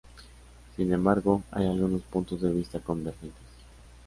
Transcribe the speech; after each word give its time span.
Sin 0.77 0.91
embargo, 0.93 1.43
hay 1.51 1.67
algunos 1.67 2.01
puntos 2.01 2.41
de 2.41 2.51
vista 2.51 2.79
convergentes. 2.79 3.45